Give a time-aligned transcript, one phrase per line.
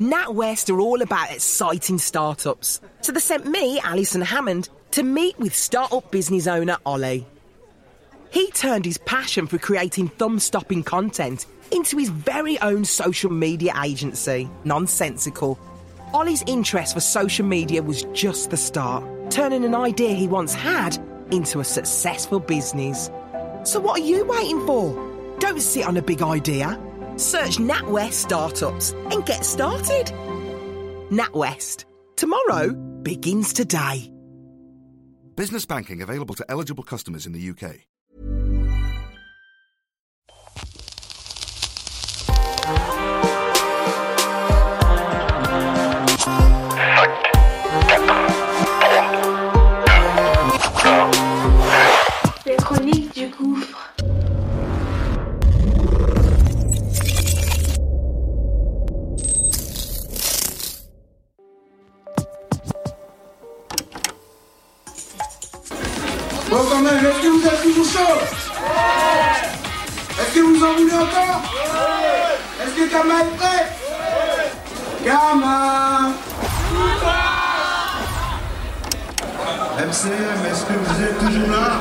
[0.00, 2.80] NatWest are all about exciting startups.
[3.00, 7.26] So they sent me, Alison Hammond, to meet with startup business owner Ollie.
[8.30, 13.72] He turned his passion for creating thumb stopping content into his very own social media
[13.82, 15.58] agency, Nonsensical.
[16.14, 20.96] Ollie's interest for social media was just the start, turning an idea he once had
[21.32, 23.10] into a successful business.
[23.64, 24.94] So, what are you waiting for?
[25.40, 26.78] Don't sit on a big idea.
[27.18, 30.06] Search NatWest Startups and get started.
[31.10, 31.84] NatWest.
[32.16, 34.12] Tomorrow begins today.
[35.34, 37.88] Business banking available to eligible customers in the UK.
[79.78, 81.80] MCM, est-ce que vous êtes toujours là?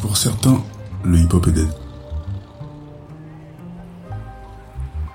[0.00, 0.62] Pour certains,
[1.02, 1.68] le hip-hop est dead.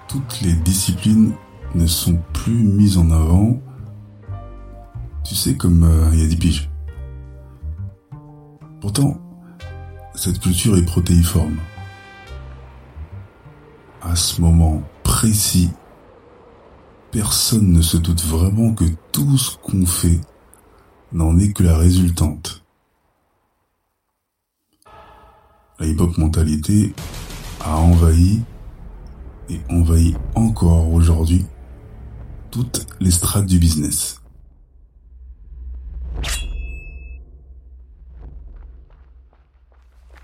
[0.08, 1.34] Toutes les disciplines
[1.76, 3.60] ne sont plus mises en avant.
[5.24, 6.52] Tu sais, comme euh, il y a des.
[8.82, 9.16] Pourtant,
[10.16, 11.58] cette culture est protéiforme.
[14.14, 15.72] À ce moment précis,
[17.10, 20.22] personne ne se doute vraiment que tout ce qu'on fait
[21.12, 22.64] n'en est que la résultante.
[25.80, 26.94] La hip-hop mentalité
[27.60, 28.44] a envahi
[29.50, 31.48] et envahit encore aujourd'hui
[32.52, 34.22] toutes les strates du business.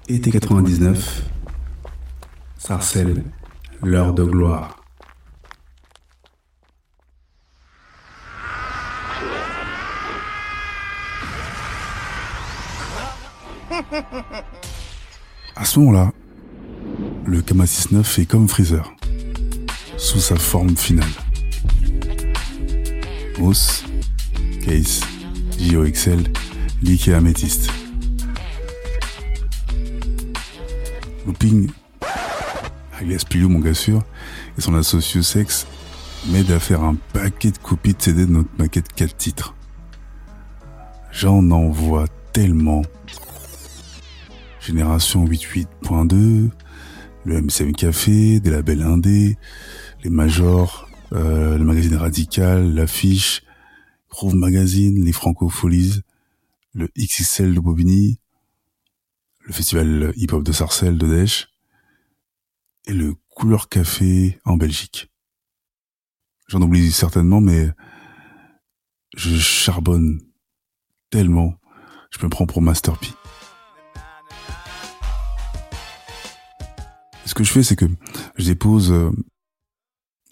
[0.08, 1.24] Été 99,
[2.60, 3.24] Sarcelles,
[3.82, 4.76] l'heure de gloire.
[15.56, 16.12] À ce moment-là,
[17.26, 18.92] le Kama 69 est comme Freezer,
[19.98, 21.08] sous sa forme finale.
[23.42, 23.86] Os,
[24.64, 25.02] Case,
[25.60, 26.24] JOXL,
[26.82, 27.70] Leak et Améthyste.
[31.26, 31.70] Looping,
[33.00, 34.04] alias Pilou, mon gars sûr,
[34.58, 35.68] et son associé Sex
[36.28, 39.56] m'aident à faire un paquet de copies de CD de notre maquette 4 titres.
[41.12, 42.82] J'en envoie tellement.
[44.60, 46.50] Génération 88.2,
[47.26, 49.38] le MCM Café, des labels indés,
[50.04, 53.44] les majors, euh, le magazine Radical, l'affiche,
[54.10, 56.02] Groove Magazine, les Francopholies,
[56.74, 58.20] le XXL de Bobigny,
[59.46, 61.50] le festival hip-hop de Sarcelles de Dèche
[62.90, 65.12] et le Couleur Café en Belgique.
[66.48, 67.70] J'en oublie certainement, mais
[69.16, 70.20] je charbonne
[71.12, 71.54] tellement,
[72.10, 73.10] je me prends pour Master P.
[77.28, 77.86] Ce que je fais, c'est que
[78.38, 79.12] je dépose euh,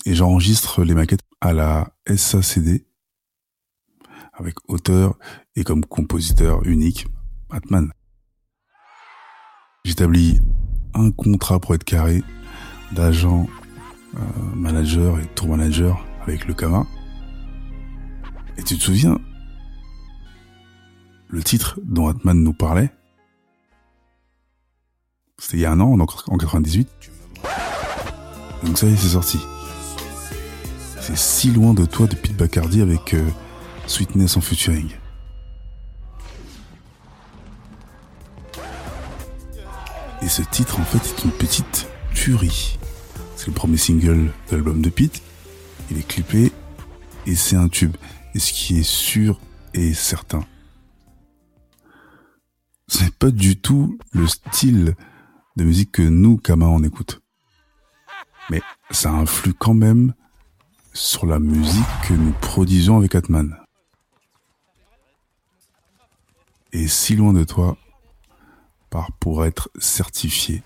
[0.06, 2.88] et j'enregistre les maquettes à la SACD
[4.34, 5.16] avec auteur
[5.56, 7.06] et comme compositeur unique,
[7.51, 7.91] Atman.
[9.85, 10.39] J'établis
[10.95, 12.24] un contrat pour être carré
[12.92, 13.48] d'agent,
[14.16, 14.20] euh,
[14.56, 16.86] manager et tour manager avec le Kama.
[18.58, 19.20] Et tu te souviens,
[21.30, 22.92] le titre dont Atman nous parlait,
[25.38, 26.88] c'était il y a un an, en 98.
[28.64, 29.40] Donc ça y est, c'est sorti.
[31.00, 33.24] C'est si loin de toi de Pete Bacardi avec euh,
[33.86, 34.90] Sweetness en featuring.
[40.22, 41.88] Et ce titre, en fait, est une petite
[42.18, 42.80] tuerie.
[43.36, 45.22] C'est le premier single de l'album de Pete.
[45.92, 46.52] Il est clippé
[47.28, 47.96] et c'est un tube.
[48.34, 49.40] Et ce qui est sûr
[49.75, 50.44] et certain,
[52.88, 54.96] ce n'est pas du tout le style
[55.58, 57.22] de musique que nous, Kama, on écoute.
[58.50, 60.13] Mais ça influe quand même
[60.94, 63.56] sur la musique que nous produisons avec Atman.
[66.74, 67.78] Et si loin de toi,
[68.90, 70.63] par pour être certifié.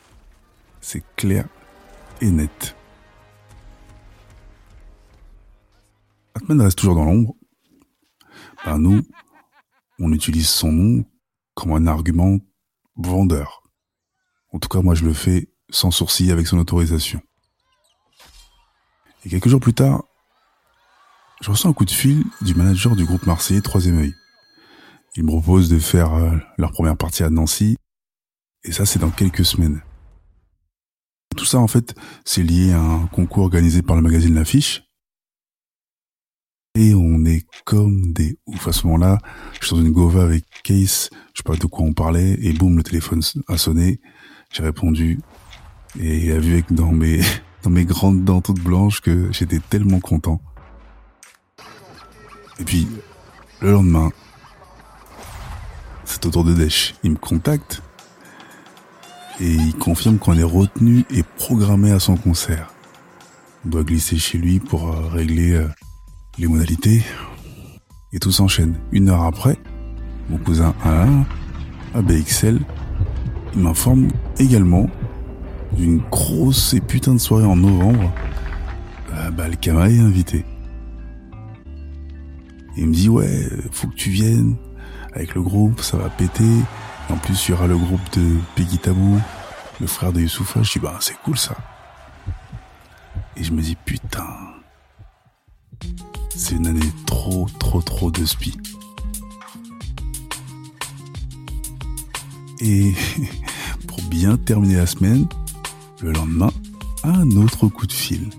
[0.82, 1.48] C'est clair
[2.20, 2.76] et net.
[6.34, 7.36] Atman reste toujours dans l'ombre.
[8.78, 9.02] Nous,
[10.00, 11.06] on utilise son nom
[11.54, 12.38] comme un argument
[12.96, 13.64] vendeur.
[14.54, 17.22] En tout cas, moi, je le fais sans sourcil avec son autorisation.
[19.24, 20.04] Et quelques jours plus tard,
[21.42, 24.16] je reçois un coup de fil du manager du groupe marseillais Troisième œil.
[25.16, 27.78] Il me propose de faire euh, leur première partie à Nancy,
[28.64, 29.82] et ça c'est dans quelques semaines.
[31.36, 31.96] Tout ça en fait,
[32.26, 34.84] c'est lié à un concours organisé par le magazine L'Affiche.
[36.76, 39.18] Et on est comme des ouf à ce moment-là.
[39.60, 42.54] Je suis dans une gova avec Case, je sais pas de quoi on parlait, et
[42.54, 44.00] boum, le téléphone a sonné.
[44.54, 45.20] J'ai répondu,
[46.00, 47.20] et il a vu que dans mes,
[47.64, 50.42] dans mes grandes dents toutes blanches que j'étais tellement content.
[52.60, 52.88] Et puis,
[53.62, 54.12] le lendemain,
[56.06, 56.96] c'est autour de Desch.
[57.04, 57.82] Il me contacte
[59.42, 62.72] et il confirme qu'on est retenu et programmé à son concert.
[63.66, 65.68] On doit glisser chez lui pour euh, régler euh,
[66.38, 67.04] les modalités.
[68.14, 68.76] Et tout s'enchaîne.
[68.92, 69.58] Une heure après,
[70.30, 71.26] mon cousin Alain,
[71.96, 72.60] à BXL,
[73.56, 74.90] il m'informe également
[75.76, 78.14] d'une grosse et putain de soirée en novembre.
[79.14, 80.46] Euh, bah, le Kama est invité.
[82.78, 84.56] il me dit ouais, faut que tu viennes
[85.14, 86.44] avec le groupe, ça va péter.
[87.10, 89.20] En plus, il y aura le groupe de Peggy Tabou,
[89.80, 90.64] le frère de Youssoufa.
[90.64, 91.56] Je dis bah c'est cool ça.
[93.36, 94.28] Et je me dis putain,
[96.36, 98.58] c'est une année trop trop trop de spi.
[102.60, 102.94] Et
[103.88, 105.28] pour bien terminer la semaine,
[106.02, 106.52] le lendemain,
[107.04, 108.30] un autre coup de fil.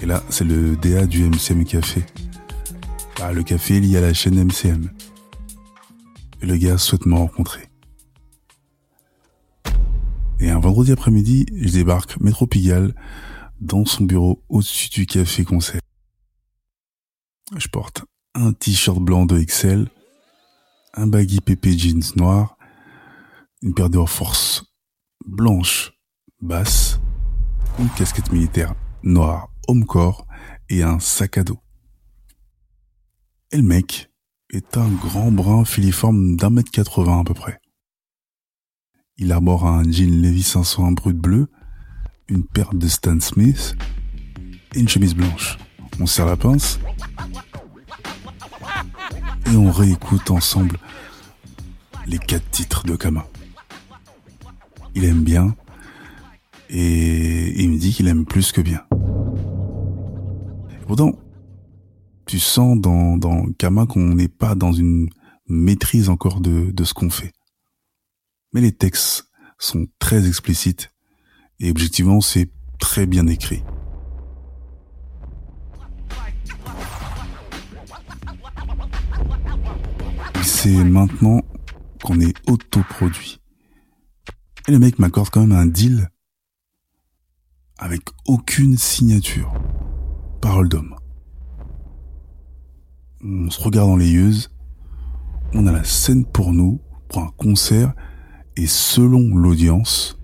[0.00, 2.04] Et là, c'est le DA du MCM Café.
[3.22, 4.90] Ah, le café lié à la chaîne MCM.
[6.42, 7.68] Et le gars souhaite me rencontrer.
[10.38, 12.94] Et un vendredi après-midi, je débarque métro Pigalle
[13.60, 15.80] dans son bureau au-dessus du café concert.
[17.56, 18.04] Je porte
[18.34, 19.88] un t-shirt blanc de Excel,
[20.94, 22.58] un baggy PP jeans noir,
[23.62, 24.64] une paire de Force
[25.24, 25.92] blanche
[26.40, 27.00] basse,
[27.78, 30.26] une casquette militaire noire homme-corps
[30.68, 31.58] et un sac à dos.
[33.52, 34.10] Et le mec
[34.56, 37.60] est un grand brun filiforme d'un mètre quatre-vingts à peu près.
[39.18, 41.48] Il arbore un jean Levi 501 brut bleu,
[42.28, 43.76] une paire de Stan Smith
[44.74, 45.58] et une chemise blanche.
[46.00, 46.80] On serre la pince
[49.52, 50.78] et on réécoute ensemble
[52.06, 53.26] les quatre titres de Kama.
[54.94, 55.54] Il aime bien,
[56.70, 58.82] et il me dit qu'il aime plus que bien.
[62.26, 65.08] Tu sens dans, dans Kama qu'on n'est pas dans une
[65.48, 67.32] maîtrise encore de, de ce qu'on fait.
[68.52, 69.28] Mais les textes
[69.58, 70.90] sont très explicites
[71.60, 73.62] et objectivement c'est très bien écrit.
[80.42, 81.42] C'est maintenant
[82.02, 83.40] qu'on est autoproduit.
[84.68, 86.10] Et le mec m'accorde quand même un deal
[87.78, 89.52] avec aucune signature.
[90.40, 90.96] Parole d'homme.
[93.24, 94.32] On se regarde dans les yeux,
[95.54, 97.94] on a la scène pour nous, pour un concert,
[98.56, 100.18] et selon l'audience,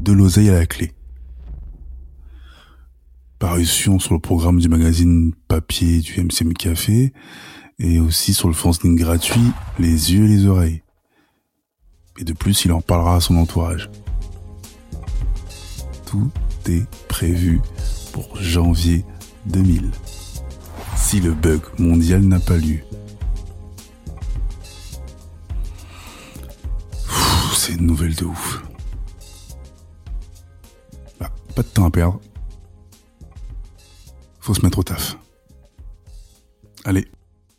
[0.00, 0.92] de l'oseille à la clé.
[3.38, 7.12] Parution sur le programme du magazine papier du MCM Café,
[7.78, 10.82] et aussi sur le fanzine gratuit Les yeux et les oreilles.
[12.18, 13.88] Et de plus, il en parlera à son entourage
[16.08, 16.30] tout
[16.66, 17.60] est prévu
[18.12, 19.04] pour janvier
[19.44, 19.90] 2000.
[21.08, 22.80] Si le bug mondial n'a pas lieu.
[27.54, 28.62] C'est une nouvelle de ouf.
[31.18, 32.20] Bah, pas de temps à perdre.
[34.38, 35.16] Faut se mettre au taf.
[36.84, 37.10] Allez,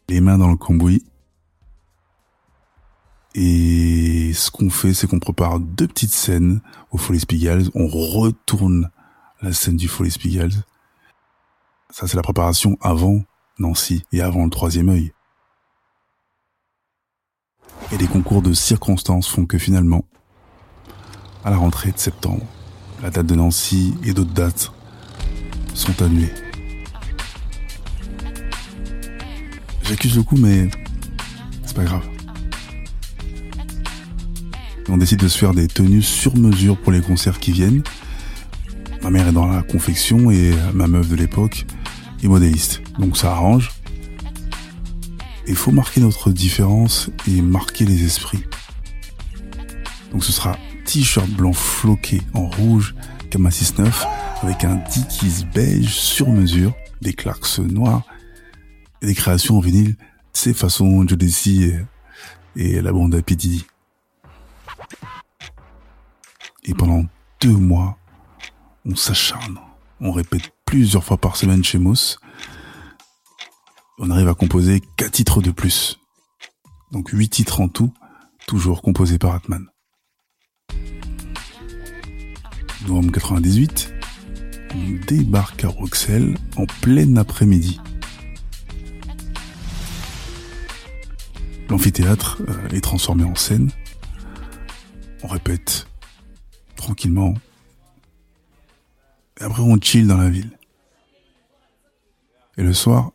[0.09, 1.03] les mains dans le cambouis.
[3.33, 7.71] Et ce qu'on fait, c'est qu'on prépare deux petites scènes au Folly Spigals.
[7.73, 8.91] On retourne
[9.41, 10.53] la scène du Folly Spigals.
[11.89, 13.23] Ça, c'est la préparation avant
[13.59, 15.11] Nancy et avant le troisième œil.
[17.91, 20.05] Et des concours de circonstances font que finalement,
[21.43, 22.45] à la rentrée de septembre,
[23.01, 24.71] la date de Nancy et d'autres dates
[25.73, 26.33] sont annulées.
[29.83, 30.69] J'accuse le coup, mais
[31.65, 32.07] c'est pas grave
[34.91, 37.83] on décide de se faire des tenues sur mesure pour les concerts qui viennent.
[39.03, 41.65] Ma mère est dans la confection et ma meuf de l'époque
[42.23, 42.81] est modéliste.
[42.99, 43.71] Donc ça arrange.
[45.47, 48.43] Il faut marquer notre différence et marquer les esprits.
[50.11, 52.93] Donc ce sera t-shirt blanc floqué en rouge
[53.31, 54.05] Kama 69
[54.41, 58.03] avec un Dickies beige sur mesure, des Clarks noirs
[59.01, 59.95] et des créations en vinyle,
[60.33, 61.85] c'est façon Jodeci et,
[62.55, 63.65] et la bande à.
[66.63, 67.05] Et pendant
[67.41, 67.97] deux mois,
[68.85, 69.59] on s'acharne.
[70.01, 72.19] On répète plusieurs fois par semaine chez Moss.
[74.01, 75.99] On arrive à composer quatre titres de plus.
[76.93, 77.93] Donc huit titres en tout,
[78.47, 79.67] toujours composés par Atman.
[82.87, 83.93] Novembre 98,
[84.73, 87.81] on débarque à Bruxelles en plein après-midi.
[91.69, 93.69] L'amphithéâtre euh, est transformé en scène.
[95.23, 95.87] On répète
[96.77, 97.33] tranquillement.
[99.41, 100.57] Et après, on chill dans la ville.
[102.57, 103.11] Et le soir,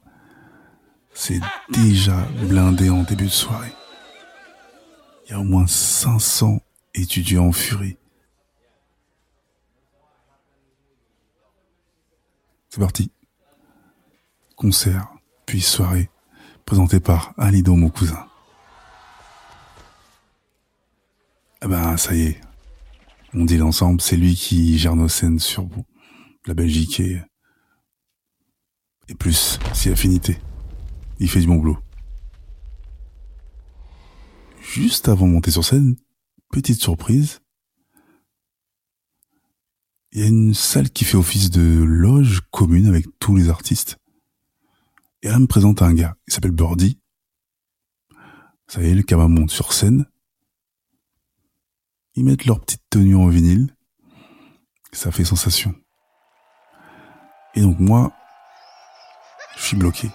[1.15, 1.41] c'est
[1.71, 3.73] déjà blindé en début de soirée.
[5.27, 6.61] Il y a au moins 500
[6.95, 7.97] étudiants en furie.
[12.69, 13.11] C'est parti.
[14.57, 15.09] Concert,
[15.47, 16.11] puis soirée,
[16.67, 18.27] présenté par Alido, mon cousin.
[21.63, 22.41] Eh ben, ça y est.
[23.33, 25.69] On dit l'ensemble, c'est lui qui gère nos scènes sur
[26.47, 27.23] la Belgique et,
[29.09, 30.39] et plus, si affinité.
[31.19, 31.79] Il fait du bon boulot.
[34.61, 35.97] Juste avant de monter sur scène,
[36.51, 37.41] petite surprise,
[40.13, 43.97] il y a une salle qui fait office de loge commune avec tous les artistes.
[45.23, 46.99] Et elle me présente un gars, il s'appelle Birdie.
[48.67, 50.07] Ça y est, le camarade monte sur scène
[52.17, 53.75] ils mettent leur petite tenue en vinyle.
[54.93, 55.75] Ça fait sensation.
[57.55, 58.13] Et donc moi,
[59.57, 60.11] je suis bloqué.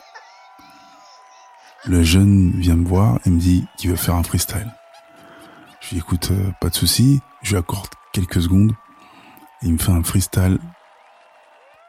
[1.85, 4.75] Le jeune vient me voir et me dit qu'il veut faire un freestyle.
[5.81, 8.73] Je lui écoute, euh, pas de souci, je lui accorde quelques secondes.
[9.61, 10.59] Il me fait un freestyle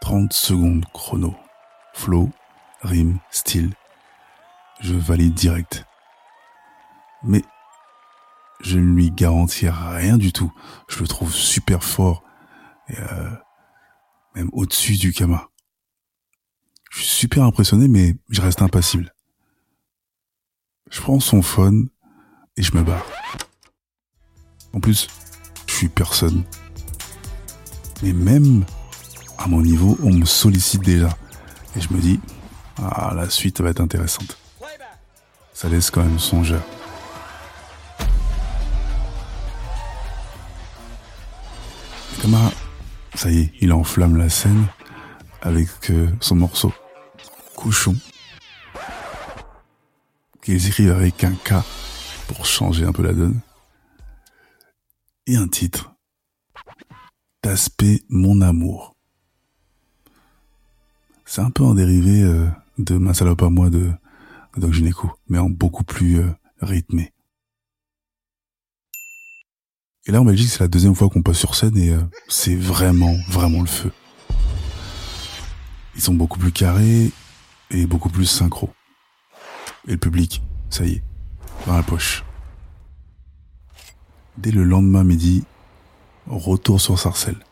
[0.01, 1.35] 30 secondes chrono.
[1.95, 2.31] Flow,
[2.83, 3.75] rime, style.
[4.81, 5.85] Je valide direct.
[7.25, 7.43] Mais
[8.63, 10.53] je ne lui garantis rien du tout.
[10.89, 12.23] Je le trouve super fort,
[12.91, 13.31] euh,
[14.35, 15.49] même au-dessus du Kama.
[16.91, 19.13] Je suis super impressionné, mais je reste impassible.
[20.91, 21.89] Je prends son phone
[22.57, 23.07] et je me barre.
[24.73, 25.09] En plus,
[25.67, 26.45] je suis personne.
[28.03, 28.65] Mais même
[29.39, 31.17] à mon niveau, on me sollicite déjà.
[31.77, 32.21] Et je me dis,
[32.83, 34.37] ah, la suite va être intéressante.
[35.55, 36.63] Ça laisse quand même songeur.
[42.21, 42.51] Thomas,
[43.15, 44.67] ça y est, il enflamme la scène
[45.41, 46.73] avec euh, son morceau
[47.57, 47.97] Couchon,
[50.43, 51.55] qu'il écrit avec un K
[52.29, 53.41] pour changer un peu la donne,
[55.27, 55.93] et un titre,
[57.43, 58.97] T'aspect mon amour.
[61.25, 63.91] C'est un peu un dérivé euh, de Ma salope à moi de,
[64.57, 66.31] Doc Gineco, mais en beaucoup plus euh,
[66.61, 67.13] rythmé.
[70.07, 72.57] Et là, en Belgique, c'est la deuxième fois qu'on passe sur scène et euh, c'est
[72.57, 73.93] vraiment, vraiment le feu.
[75.95, 77.11] Ils sont beaucoup plus carrés
[77.71, 78.71] et beaucoup plus synchro.
[79.89, 81.03] Et le public, ça y est,
[81.67, 82.25] dans la poche.
[84.39, 85.45] Dès le lendemain midi,
[86.27, 87.45] retour sur Sarcelles.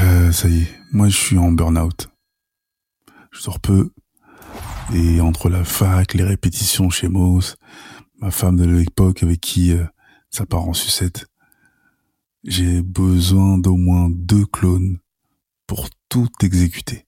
[0.00, 2.08] Euh, ça y est, moi je suis en burn-out.
[3.30, 3.92] Je sors peu,
[4.94, 7.56] et entre la fac, les répétitions chez Moss,
[8.20, 9.84] ma femme de l'époque avec qui euh,
[10.30, 11.26] ça part en sucette,
[12.48, 14.98] j'ai besoin d'au moins deux clones
[15.66, 17.04] pour tout exécuter.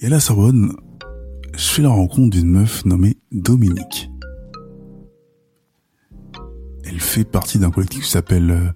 [0.00, 0.74] Et à la Sorbonne,
[1.54, 4.10] je fais la rencontre d'une meuf nommée Dominique.
[6.84, 8.72] Elle fait partie d'un collectif qui s'appelle euh,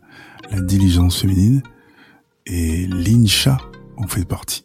[0.50, 1.62] La Diligence Féminine
[2.46, 3.58] et l'INCHA
[3.96, 4.64] en fait partie.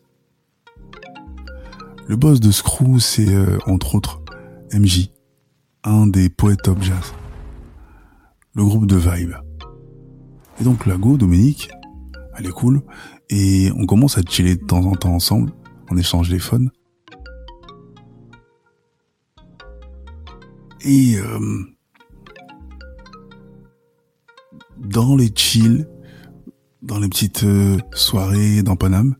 [2.07, 4.21] Le boss de Screw, c'est euh, entre autres
[4.73, 5.12] MJ,
[5.83, 7.13] un des poètes top jazz.
[8.55, 9.33] Le groupe de Vibe.
[10.59, 11.71] Et donc la go, Dominique,
[12.37, 12.81] elle est cool,
[13.29, 15.51] et on commence à chiller de temps en temps ensemble,
[15.89, 16.71] on échange les phones.
[20.85, 21.63] Et euh,
[24.77, 25.87] dans les chill,
[26.81, 29.15] dans les petites euh, soirées dans Paname,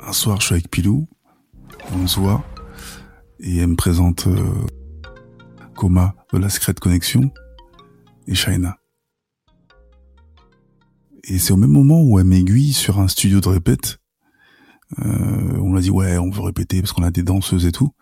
[0.00, 1.06] un soir, je suis avec Pilou,
[1.92, 2.42] on se voit,
[3.42, 4.66] et elle me présente euh,
[5.74, 7.32] Coma de la Secret Connexion
[8.26, 8.78] et Shaina.
[11.24, 13.98] Et c'est au même moment où elle m'aiguille sur un studio de répète.
[14.98, 17.94] Euh, on l'a dit ouais, on veut répéter parce qu'on a des danseuses et tout.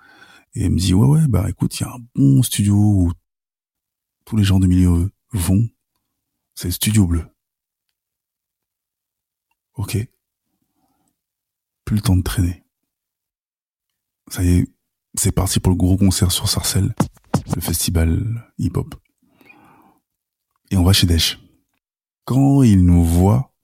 [0.55, 3.13] Et elle me dit ouais ouais bah écoute, il y a un bon studio où
[4.25, 5.69] tous les gens du milieu vont.
[6.55, 7.25] C'est Studio Bleu.
[9.75, 9.97] Ok.
[11.85, 12.65] plus le temps de traîner.
[14.29, 14.78] Ça y est,
[15.19, 16.95] c'est parti pour le gros concert sur Sarcelles,
[17.55, 18.95] le festival hip-hop.
[20.71, 21.39] Et on va chez Desch.
[22.25, 23.55] Quand il nous voit,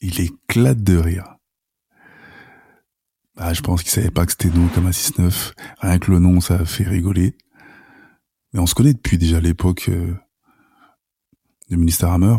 [0.00, 1.36] il éclate de rire.
[3.36, 5.52] Bah, je pense qu'il savait pas que c'était nous comme un 6-9.
[5.78, 7.36] Rien que le nom, ça fait rigoler.
[8.52, 10.14] Mais on se connaît depuis déjà l'époque euh,
[11.70, 12.36] de Ministère Hammer.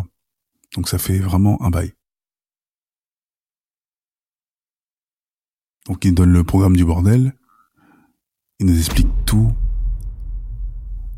[0.75, 1.93] Donc ça fait vraiment un bail.
[5.85, 7.33] Donc il donne le programme du bordel.
[8.59, 9.51] Il nous explique tout.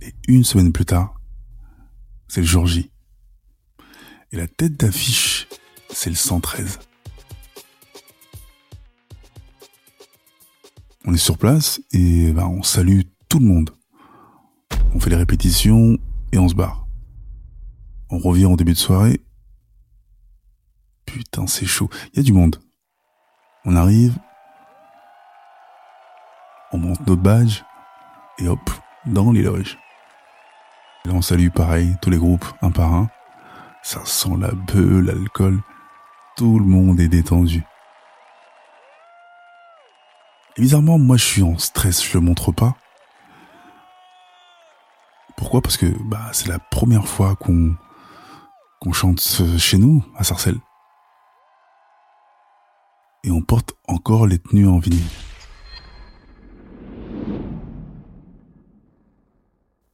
[0.01, 1.19] Et une semaine plus tard,
[2.27, 2.91] c'est le jour J.
[4.31, 5.47] Et la tête d'affiche,
[5.89, 6.79] c'est le 113.
[11.05, 13.69] On est sur place et ben, on salue tout le monde.
[14.93, 15.97] On fait les répétitions
[16.31, 16.87] et on se barre.
[18.09, 19.21] On revient en début de soirée.
[21.05, 21.89] Putain, c'est chaud.
[22.13, 22.59] Il y a du monde.
[23.65, 24.17] On arrive.
[26.75, 27.63] On monte nos badges.
[28.37, 28.69] Et hop,
[29.05, 29.77] dans les loges.
[31.05, 33.09] Là, on salue pareil, tous les groupes, un par un.
[33.81, 35.61] Ça sent la bœuf, l'alcool.
[36.35, 37.63] Tout le monde est détendu.
[40.57, 42.75] Et bizarrement, moi, je suis en stress, je le montre pas.
[45.37, 45.61] Pourquoi?
[45.61, 47.77] Parce que bah, c'est la première fois qu'on
[48.81, 49.21] qu'on chante
[49.57, 50.59] chez nous, à Sarcelles.
[53.23, 55.07] Et on porte encore les tenues en vinyle.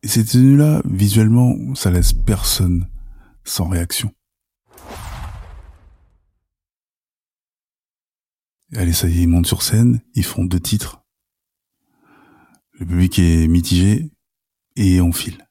[0.04, 2.88] Et ces tenues-là, visuellement, ça laisse personne
[3.44, 4.12] sans réaction.
[8.76, 11.04] allez, ça y est, ils montent sur scène, ils font deux titres.
[12.74, 14.12] Le public est mitigé
[14.76, 15.48] et on file.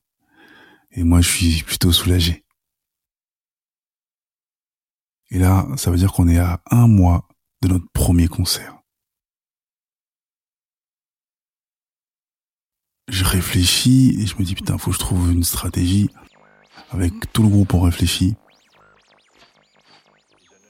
[0.93, 2.45] Et moi, je suis plutôt soulagé.
[5.31, 7.29] Et là, ça veut dire qu'on est à un mois
[7.63, 8.80] de notre premier concert.
[13.11, 16.09] Je réfléchis et je me dis putain, faut que je trouve une stratégie.
[16.91, 18.37] Avec tout le groupe, on réfléchit.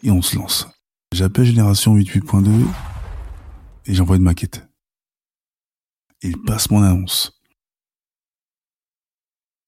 [0.03, 0.66] Et on se lance.
[1.12, 2.66] J'appelle Génération 88.2
[3.85, 4.66] et j'envoie une maquette.
[6.22, 7.38] Il passe mon annonce.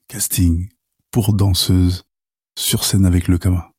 [0.08, 0.70] Casting
[1.10, 2.04] pour danseuse
[2.56, 3.70] sur scène avec le Kama.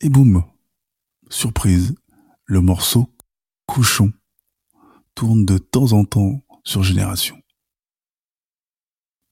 [0.00, 0.42] Et boum,
[1.28, 1.94] surprise,
[2.46, 3.12] le morceau
[3.66, 4.12] Couchon
[5.18, 7.42] tourne de temps en temps sur Génération.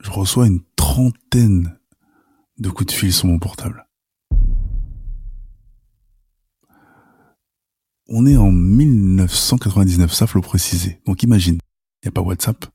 [0.02, 1.78] Je reçois une trentaine
[2.58, 3.86] de coups de fil sur mon portable.
[8.08, 11.00] On est en 1999, ça faut le préciser.
[11.06, 11.60] Donc imagine,
[12.02, 12.66] il n'y a pas WhatsApp.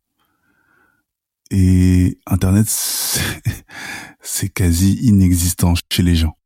[1.50, 2.67] Et Internet,
[4.21, 6.38] c'est quasi inexistant chez les gens.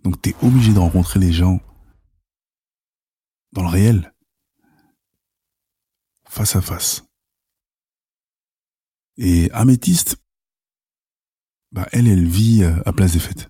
[0.00, 1.58] Donc tu es obligé de rencontrer les gens
[3.54, 4.12] dans le réel,
[6.28, 7.04] face à face.
[9.16, 10.16] Et Améthyste,
[11.70, 13.48] bah elle, elle vit euh, à Place des Fêtes.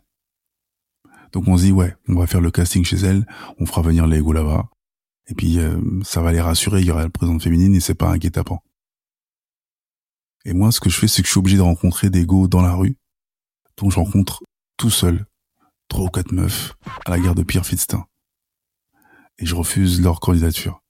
[1.33, 3.27] Donc on se dit ouais, on va faire le casting chez elle,
[3.59, 4.69] on fera venir les là-bas,
[5.27, 7.95] et puis euh, ça va les rassurer, il y aura la présence féminine et c'est
[7.95, 8.61] pas un guet-apens.
[10.45, 12.47] Et moi, ce que je fais, c'est que je suis obligé de rencontrer des go
[12.47, 12.97] dans la rue,
[13.79, 14.45] donc je rencontre
[14.77, 15.27] tout seul
[15.89, 16.75] trois ou quatre meufs
[17.07, 18.07] à la gare de Pierre Fitztin.
[19.39, 20.83] Et je refuse leur candidature.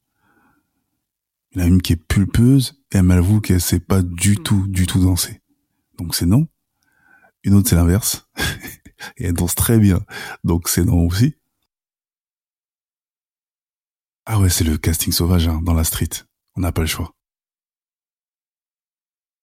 [1.52, 4.36] Il y en a une qui est pulpeuse et elle m'avoue qu'elle sait pas du
[4.36, 5.40] tout, du tout danser.
[5.98, 6.48] Donc c'est non.
[7.44, 8.28] Une autre, c'est l'inverse.
[9.16, 10.04] et elle danse très bien.
[10.42, 11.36] Donc c'est non aussi.
[14.26, 16.08] Ah ouais, c'est le casting sauvage hein, dans la street.
[16.56, 17.14] On n'a pas le choix.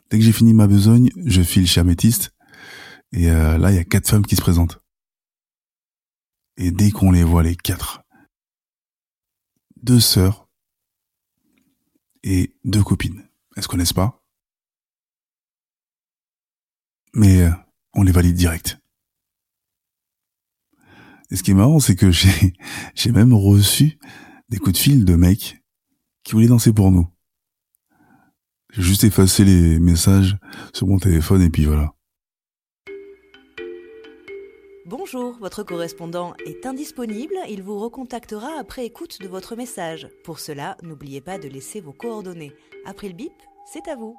[0.10, 2.34] Dès que j'ai fini ma besogne, je file chez Améthyste.
[3.14, 4.82] Et euh, là, il y a quatre femmes qui se présentent.
[6.58, 8.01] Et dès qu'on les voit, les quatre,
[9.82, 10.50] deux sœurs
[12.24, 13.28] et deux copines.
[13.56, 14.24] Elles se connaissent pas.
[17.14, 17.52] Mais euh,
[17.94, 18.80] on les valide direct.
[21.30, 22.54] Et ce qui est marrant, c'est que j'ai,
[22.96, 23.98] j'ai même reçu
[24.50, 25.64] des coups de fil de mecs
[26.24, 27.08] qui voulaient danser pour nous.
[28.72, 30.38] J'ai juste effacé les messages
[30.74, 31.94] sur mon téléphone et puis voilà.
[34.88, 37.36] Bonjour, votre correspondant est indisponible.
[37.48, 40.08] Il vous recontactera après écoute de votre message.
[40.24, 42.52] Pour cela, n'oubliez pas de laisser vos coordonnées.
[42.86, 43.34] Après le bip,
[43.72, 44.18] c'est à vous.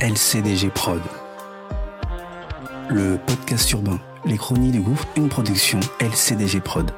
[0.00, 1.02] LCDG Prod.
[2.88, 6.90] Le podcast urbain les Chroniques du Gouffre, une production LCDG Prod.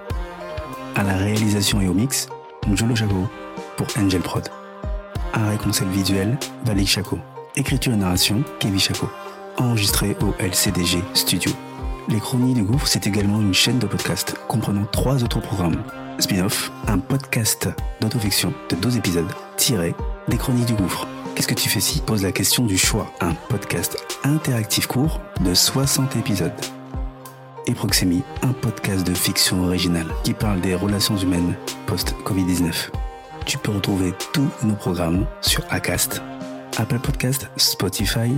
[0.94, 2.28] À la réalisation et au mix,
[2.68, 3.26] Njolo Jago
[3.76, 4.48] pour Angel Prod.
[5.34, 7.18] Un réconcile visuel, Valik Chaco.
[7.56, 9.08] Écriture et narration, Kevin Chaco.
[9.58, 11.52] Enregistré au LCDG Studio.
[12.08, 15.82] Les Chronies du Gouffre, c'est également une chaîne de podcast comprenant trois autres programmes.
[16.18, 17.68] Spin-off, un podcast
[18.00, 19.94] d'autofiction de 12 épisodes, tiré
[20.28, 21.06] des Chroniques du Gouffre.
[21.34, 23.10] Qu'est-ce que tu fais si pose la question du choix?
[23.20, 26.52] Un podcast interactif court de 60 épisodes.
[27.66, 31.54] Et Proxémie, un podcast de fiction originale qui parle des relations humaines
[31.86, 32.90] post-Covid-19.
[33.44, 36.22] Tu peux retrouver tous nos programmes sur Acast,
[36.78, 38.32] Apple Podcast, Spotify,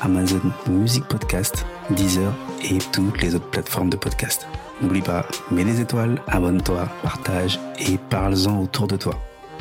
[0.00, 2.32] Amazon Music Podcast, Deezer
[2.62, 4.46] et toutes les autres plateformes de podcast.
[4.80, 9.14] N'oublie pas, mets les étoiles, abonne-toi, partage et parle-en autour de toi.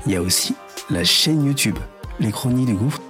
[0.05, 0.55] Il y a aussi
[0.89, 1.77] la chaîne YouTube,
[2.19, 3.01] les chronies du gouffre.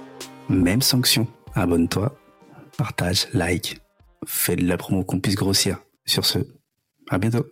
[0.48, 1.26] Même sanction.
[1.54, 2.16] Abonne-toi,
[2.76, 3.80] partage, like.
[4.26, 5.78] Fais de la promo qu'on puisse grossir.
[6.06, 6.38] Sur ce,
[7.10, 7.46] à bientôt.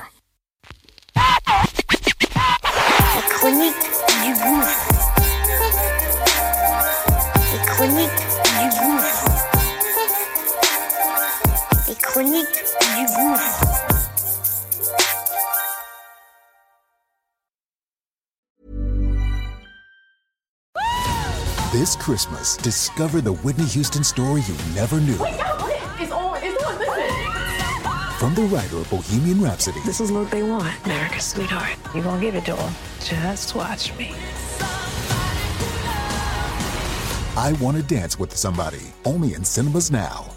[1.15, 1.23] Les
[3.29, 3.75] chroniques
[4.25, 4.89] du gouffre.
[7.53, 8.26] Les chroniques
[12.17, 13.67] Les chroniques du gouffre.
[21.73, 25.13] This Christmas, discover the Whitney Houston story you never knew.
[25.13, 26.39] It's on.
[26.43, 26.79] It's on.
[26.79, 28.19] Listen.
[28.19, 31.77] From the writer of Bohemian Rhapsody This is what they want, America's sweetheart.
[31.95, 32.73] You gonna give it to them?
[33.01, 34.15] Just watch me.
[37.37, 40.36] I Want to Dance with Somebody, only in cinemas now.